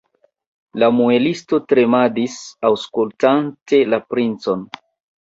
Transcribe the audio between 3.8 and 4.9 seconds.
la princon.